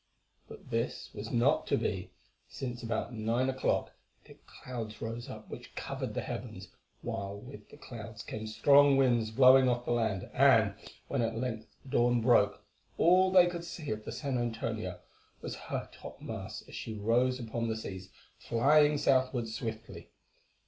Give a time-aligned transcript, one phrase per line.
[0.47, 2.09] But this was not to be,
[2.49, 3.91] since about nine o'clock
[4.25, 6.69] thick clouds rose up which covered the heavens,
[7.03, 10.73] while with the clouds came strong winds blowing off the land, and,
[11.07, 12.63] when at length the dawn broke,
[12.97, 14.99] all they could see of the San Antonio
[15.39, 18.09] was her topmasts as she rose upon the seas,
[18.39, 20.09] flying southwards swiftly.